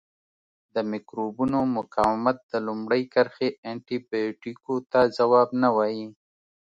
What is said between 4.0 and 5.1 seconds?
بیوټیکو ته